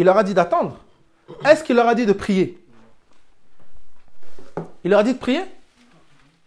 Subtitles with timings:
[0.00, 0.78] Il leur a dit d'attendre.
[1.44, 2.58] Est-ce qu'il leur a dit de prier?
[4.82, 5.44] Il leur a dit de prier?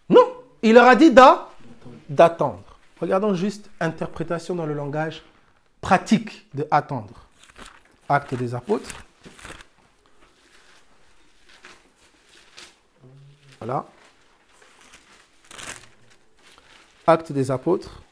[0.08, 0.26] Non.
[0.60, 1.12] Il leur a dit
[2.08, 2.64] d'attendre.
[3.00, 5.22] Regardons juste interprétation dans le langage
[5.80, 7.28] pratique de attendre.
[8.08, 8.90] Acte des apôtres.
[13.60, 13.86] Voilà.
[17.06, 18.02] Acte des apôtres.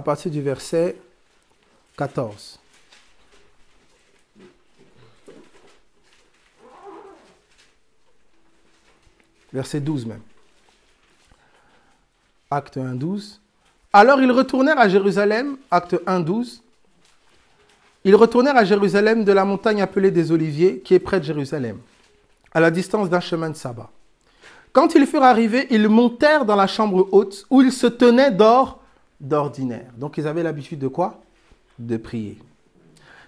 [0.00, 0.96] À partir du verset
[1.98, 2.58] 14.
[9.52, 10.22] Verset 12 même.
[12.50, 13.42] Acte 1, 12.
[13.92, 16.62] Alors ils retournèrent à Jérusalem, acte 1, 12.
[18.04, 21.78] Ils retournèrent à Jérusalem de la montagne appelée des Oliviers, qui est près de Jérusalem,
[22.54, 23.90] à la distance d'un chemin de sabbat.
[24.72, 28.79] Quand ils furent arrivés, ils montèrent dans la chambre haute, où ils se tenaient d'or
[29.20, 29.92] d'ordinaire.
[29.96, 31.20] Donc ils avaient l'habitude de quoi?
[31.78, 32.38] De prier.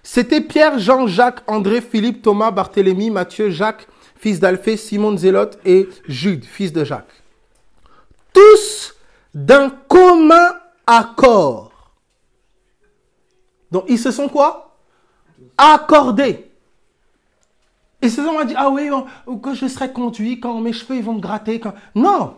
[0.01, 5.87] C'était Pierre, Jean, Jacques, André, Philippe, Thomas, Barthélemy, Matthieu, Jacques, fils d'Alphée, Simon Zélote et
[6.07, 7.23] Jude, fils de Jacques.
[8.33, 8.95] Tous
[9.33, 10.51] d'un commun
[10.85, 11.71] accord.
[13.71, 14.75] Donc ils se sont quoi?
[15.57, 16.51] Accordés.
[18.01, 18.89] Et se sont dit, ah oui,
[19.41, 21.61] que je serai conduit, quand mes cheveux ils vont me gratter.
[21.95, 22.35] Non,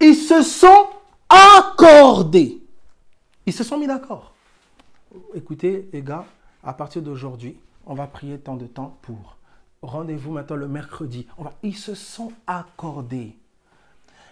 [0.00, 0.86] ils se sont
[1.28, 2.61] accordés.
[3.46, 4.34] Ils se sont mis d'accord.
[5.34, 6.24] Écoutez, les gars,
[6.62, 9.36] à partir d'aujourd'hui, on va prier tant de temps pour.
[9.82, 11.26] Rendez-vous maintenant le mercredi.
[11.62, 13.36] Ils se sont accordés.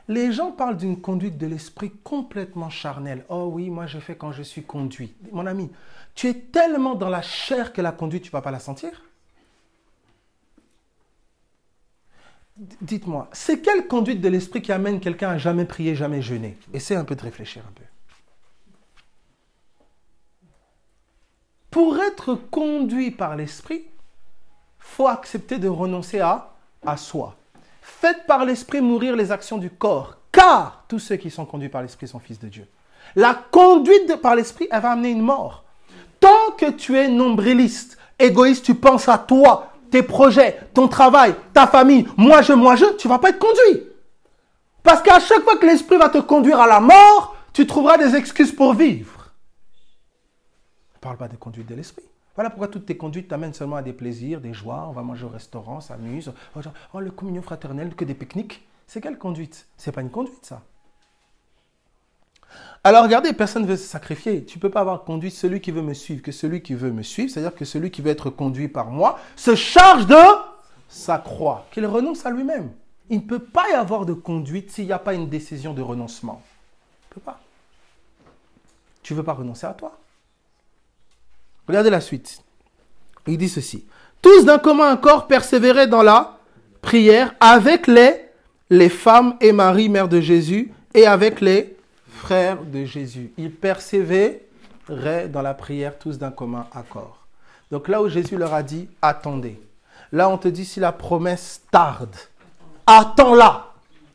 [0.09, 3.25] Les gens parlent d'une conduite de l'esprit complètement charnelle.
[3.29, 5.15] Oh oui, moi je fais quand je suis conduit.
[5.33, 5.71] Mon ami,
[6.15, 9.05] tu es tellement dans la chair que la conduite, tu ne vas pas la sentir
[12.83, 16.59] Dites-moi, c'est quelle conduite de l'esprit qui amène quelqu'un à jamais prier, jamais jeûner?
[16.75, 17.85] Essaie un peu de réfléchir un peu.
[21.71, 23.85] Pour être conduit par l'esprit,
[24.79, 26.51] faut accepter de renoncer à,
[26.97, 27.37] soi.
[27.81, 31.83] Faites par l'esprit mourir les actions du corps, car tous ceux qui sont conduits par
[31.83, 32.67] l'esprit sont fils de Dieu.
[33.15, 35.65] La conduite par l'esprit, elle va amener une mort.
[36.19, 41.67] Tant que tu es nombriliste, égoïste, tu penses à toi, tes projets, ton travail, ta
[41.67, 43.85] famille, moi je, moi je, tu vas pas être conduit.
[44.83, 48.17] Parce qu'à chaque fois que l'esprit va te conduire à la mort, tu trouveras des
[48.17, 49.20] excuses pour vivre.
[51.01, 52.05] Parle pas de conduite de l'esprit.
[52.35, 54.87] Voilà pourquoi toutes tes conduites t'amènent seulement à des plaisirs, des joies.
[54.89, 56.33] On va manger au restaurant, s'amuse.
[56.95, 58.67] Oh, le communion fraternelle, que des pique-niques.
[58.87, 59.67] C'est quelle conduite?
[59.77, 60.63] C'est pas une conduite, ça.
[62.83, 64.45] Alors regardez, personne ne veut se sacrifier.
[64.45, 66.91] Tu ne peux pas avoir conduit celui qui veut me suivre que celui qui veut
[66.91, 67.31] me suivre.
[67.31, 70.17] C'est-à-dire que celui qui veut être conduit par moi se charge de
[70.89, 72.73] sa croix, qu'il renonce à lui-même.
[73.09, 75.83] Il ne peut pas y avoir de conduite s'il n'y a pas une décision de
[75.83, 76.43] renoncement.
[77.13, 77.41] Il ne pas.
[79.03, 79.97] Tu ne veux pas renoncer à toi.
[81.71, 82.43] Regardez la suite.
[83.29, 83.85] Il dit ceci.
[84.21, 86.37] Tous d'un commun accord persévéraient dans la
[86.83, 88.29] prière avec les,
[88.71, 91.77] les femmes et Marie, mère de Jésus, et avec les
[92.09, 93.31] frères de Jésus.
[93.39, 97.25] Ils persévéraient dans la prière tous d'un commun accord.
[97.71, 99.61] Donc là où Jésus leur a dit, attendez.
[100.11, 102.17] Là, on te dit, si la promesse tarde,
[102.85, 103.75] attends-la.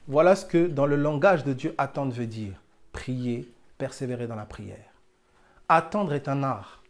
[0.10, 2.52] Voilà ce que dans le langage de Dieu, attendre veut dire.
[2.92, 4.92] Prier, persévérer dans la prière.
[5.70, 6.82] Attendre est un art.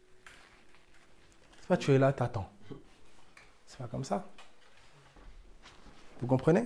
[1.68, 2.50] Pas tu es là, t'attends.
[3.66, 4.26] C'est pas comme ça.
[6.22, 6.66] Vous comprenez?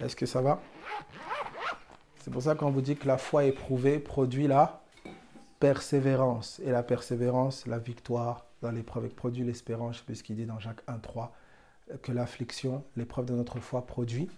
[0.00, 0.60] Est-ce que ça va?
[2.18, 4.82] C'est pour ça qu'on vous dit que la foi éprouvée produit la
[5.60, 6.60] persévérance.
[6.60, 9.98] Et la persévérance, la victoire dans l'épreuve, produit l'espérance.
[9.98, 11.30] Je sais ce qu'il dit dans Jacques 1.3,
[12.02, 14.28] que l'affliction, l'épreuve de notre foi produit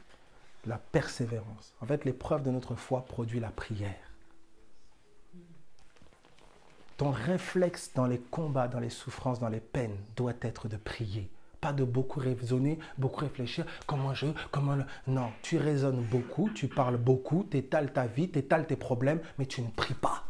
[0.67, 1.75] la persévérance.
[1.81, 4.06] En fait, l'épreuve de notre foi produit la prière.
[6.97, 11.31] Ton réflexe dans les combats, dans les souffrances, dans les peines doit être de prier
[11.73, 13.65] de beaucoup raisonner, beaucoup réfléchir.
[13.87, 18.39] Comment je, comment Non, tu raisonnes beaucoup, tu parles beaucoup, tu étales ta vie, tu
[18.39, 20.23] étales tes problèmes, mais tu ne pries pas.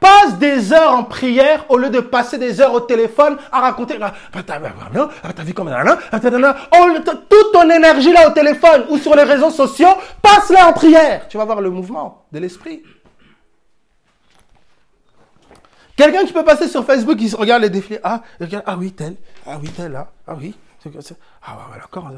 [0.00, 3.98] Passe des heures en prière au lieu de passer des heures au téléphone à raconter.
[3.98, 4.60] T'as
[7.30, 9.88] Toute ton énergie là au téléphone ou sur les réseaux sociaux,
[10.20, 11.26] passe-la en prière.
[11.28, 12.82] Tu vas voir le mouvement de l'esprit.
[15.96, 18.00] Quelqu'un qui peut passer sur Facebook, il regarde les défilés.
[18.02, 19.16] Ah, regarde, ah oui, tel.
[19.46, 20.12] Ah oui, tel, là.
[20.26, 20.54] Ah oui.
[21.42, 22.10] Ah voilà, d'accord.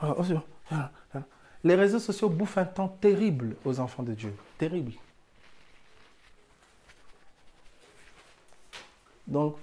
[0.00, 0.22] Ah, oh,
[1.64, 4.34] les réseaux sociaux bouffent un temps terrible aux enfants de Dieu.
[4.58, 4.92] Terrible.
[9.26, 9.56] Donc,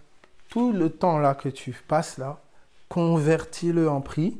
[0.50, 2.40] tout le temps là que tu passes là,
[2.90, 4.40] convertis-le en prix,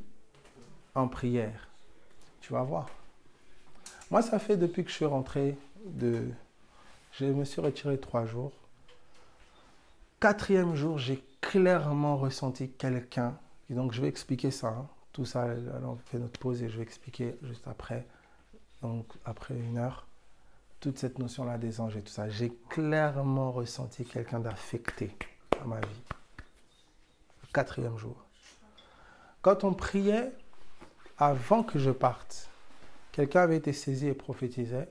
[0.94, 1.68] en prière.
[2.42, 2.88] Tu vas voir.
[4.12, 6.30] Moi, ça fait depuis que je suis rentré de...
[7.14, 8.52] Je me suis retiré trois jours.
[10.26, 13.38] Quatrième jour, j'ai clairement ressenti quelqu'un.
[13.70, 14.70] Et donc, je vais expliquer ça.
[14.70, 14.88] Hein.
[15.14, 18.08] Tout ça, alors on fait notre pause et je vais expliquer juste après.
[18.82, 20.08] Donc, après une heure,
[20.80, 22.28] toute cette notion-là des anges et tout ça.
[22.28, 25.16] J'ai clairement ressenti quelqu'un d'affecté
[25.62, 26.02] à ma vie.
[27.54, 28.26] Quatrième jour.
[29.44, 30.32] Quand on priait,
[31.20, 32.50] avant que je parte,
[33.12, 34.90] quelqu'un avait été saisi et prophétisait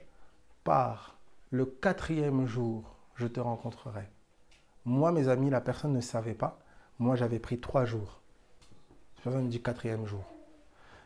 [0.62, 1.16] par
[1.50, 2.84] le quatrième jour,
[3.16, 4.08] je te rencontrerai.
[4.84, 6.58] Moi, mes amis, la personne ne savait pas.
[6.98, 8.20] Moi, j'avais pris trois jours.
[9.16, 10.24] La personne me dit quatrième jour.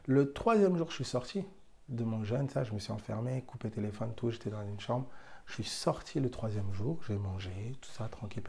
[0.07, 1.45] Le troisième jour, je suis sorti
[1.89, 5.07] de mon jeûne, ça, je me suis enfermé, coupé téléphone, tout, j'étais dans une chambre.
[5.47, 8.43] Je suis sorti le troisième jour, j'ai mangé, tout ça, tranquille.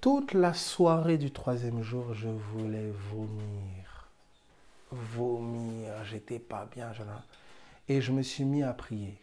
[0.00, 4.08] Toute la soirée du troisième jour, je voulais vomir.
[4.90, 6.92] Vomir, j'étais pas bien.
[7.88, 9.18] Et je me suis mis à prier.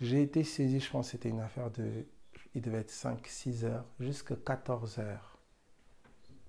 [0.00, 2.04] J'ai été saisi, je pense que c'était une affaire de
[2.54, 5.38] il devait être 5-6 heures, jusqu'à 14 heures.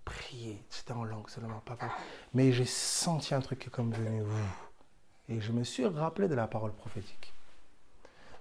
[0.04, 1.90] Prier, c'était en langue seulement, papa.
[2.34, 4.24] Mais j'ai senti un truc comme venu.
[5.30, 7.34] Et je me suis rappelé de la parole prophétique.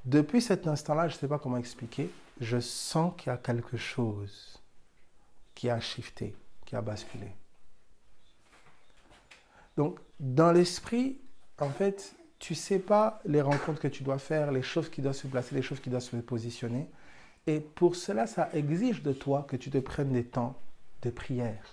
[0.05, 3.79] Depuis cet instant-là, je ne sais pas comment expliquer, je sens qu'il y a quelque
[3.79, 4.61] chose
[5.55, 6.35] qui a shifté,
[6.67, 7.33] qui a basculé.
[9.79, 11.19] Donc, dans l'esprit,
[11.59, 15.17] en fait, tu sais pas les rencontres que tu dois faire, les choses qui doivent
[15.17, 16.91] se placer, les choses qui doivent se positionner.
[17.47, 20.57] Et pour cela, ça exige de toi que tu te prennes des temps
[21.03, 21.65] de prière.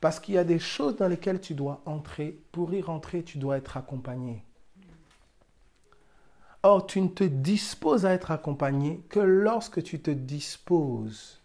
[0.00, 2.38] Parce qu'il y a des choses dans lesquelles tu dois entrer.
[2.52, 4.42] Pour y rentrer, tu dois être accompagné.
[6.62, 11.40] Or, tu ne te disposes à être accompagné que lorsque tu te disposes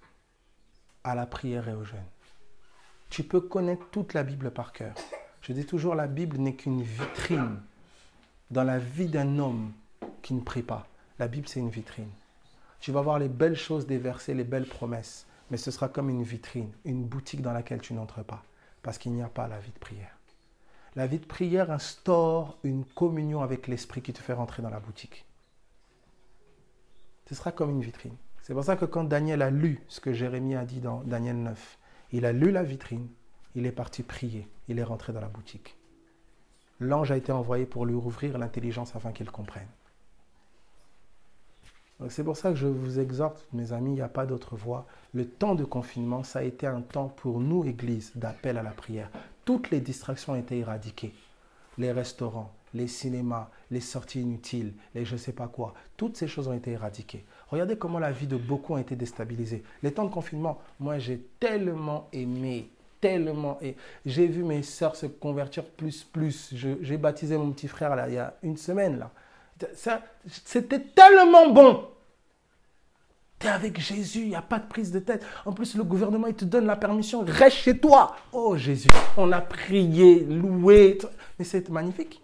[1.03, 1.99] à la prière et au jeûne.
[3.09, 4.95] Tu peux connaître toute la Bible par cœur.
[5.41, 7.59] Je dis toujours, la Bible n'est qu'une vitrine
[8.51, 9.73] dans la vie d'un homme
[10.21, 10.87] qui ne prie pas.
[11.19, 12.09] La Bible, c'est une vitrine.
[12.81, 16.09] Tu vas voir les belles choses des versets, les belles promesses, mais ce sera comme
[16.09, 18.43] une vitrine, une boutique dans laquelle tu n'entres pas,
[18.81, 20.17] parce qu'il n'y a pas la vie de prière.
[20.95, 24.79] La vie de prière instaure une communion avec l'Esprit qui te fait rentrer dans la
[24.79, 25.25] boutique.
[27.29, 28.17] Ce sera comme une vitrine.
[28.41, 31.37] C'est pour ça que quand Daniel a lu ce que Jérémie a dit dans Daniel
[31.37, 31.77] 9,
[32.13, 33.07] il a lu la vitrine,
[33.53, 35.77] il est parti prier, il est rentré dans la boutique.
[36.79, 39.69] L'ange a été envoyé pour lui ouvrir l'intelligence afin qu'il comprenne.
[42.09, 44.85] C'est pour ça que je vous exhorte, mes amis, il n'y a pas d'autre voie.
[45.13, 48.71] Le temps de confinement, ça a été un temps pour nous, Église, d'appel à la
[48.71, 49.09] prière.
[49.45, 51.13] Toutes les distractions ont été éradiquées.
[51.77, 56.27] Les restaurants, les cinémas, les sorties inutiles, les je ne sais pas quoi, toutes ces
[56.27, 57.25] choses ont été éradiquées.
[57.49, 59.63] Regardez comment la vie de beaucoup a été déstabilisée.
[59.83, 62.69] Les temps de confinement, moi j'ai tellement aimé,
[62.99, 63.57] tellement.
[63.61, 63.75] Et
[64.05, 66.53] j'ai vu mes sœurs se convertir plus, plus.
[66.53, 69.11] J'ai baptisé mon petit frère là, il y a une semaine là.
[70.45, 71.87] C'était tellement bon.
[73.39, 75.25] Tu es avec Jésus, il n'y a pas de prise de tête.
[75.45, 78.15] En plus, le gouvernement, il te donne la permission, reste chez toi.
[78.31, 80.99] Oh Jésus, on a prié, loué.
[81.39, 82.21] Mais c'est magnifique.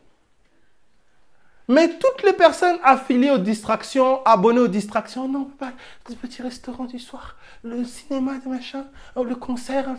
[1.70, 5.74] Mais toutes les personnes affiliées aux distractions, abonnées aux distractions, non, pas
[6.08, 8.86] le petit restaurant du soir, le cinéma, machin,
[9.16, 9.90] le concert.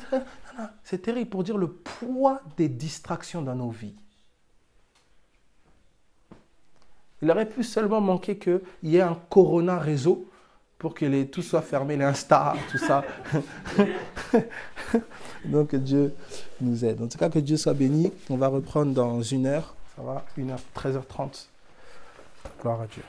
[0.83, 3.97] C'est terrible pour dire le poids des distractions dans nos vies.
[7.23, 10.29] Il aurait pu seulement manquer qu'il y ait un Corona réseau
[10.79, 13.05] pour que les, tout soit fermé, l'Insta, tout ça.
[15.45, 16.15] Donc Dieu
[16.61, 17.03] nous aide.
[17.03, 18.13] En tout cas, que Dieu soit béni.
[18.31, 19.75] On va reprendre dans une heure.
[19.97, 21.47] Ça va, une heure, 13h30.
[22.61, 23.03] Gloire à Dieu.